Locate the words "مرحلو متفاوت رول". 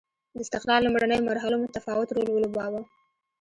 1.29-2.27